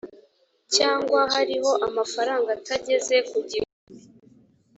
[0.75, 4.05] cyangwa hariho amafaranga atageze ku gihumbi